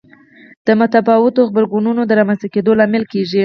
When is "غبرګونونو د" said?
1.49-2.11